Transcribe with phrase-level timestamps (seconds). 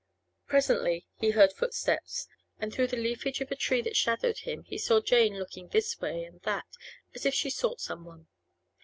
[0.47, 2.25] Presently he heard footsteps,
[2.57, 6.01] and through the leafage of a tree that shadowed him he saw Jane looking this
[6.01, 6.65] way and that,
[7.13, 8.27] as if she sought some one.